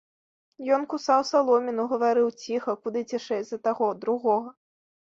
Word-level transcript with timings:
Ён 0.77 0.81
кусаў 0.93 1.21
саломіну, 1.33 1.87
гаварыў 1.93 2.33
ціха, 2.41 2.77
куды 2.87 2.99
цішэй 3.13 3.41
за 3.55 3.63
таго, 3.71 3.95
другога. 4.03 4.49